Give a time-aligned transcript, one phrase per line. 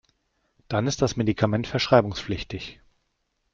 [0.67, 2.81] Dann ist das Medikament verschreibungspflichtig.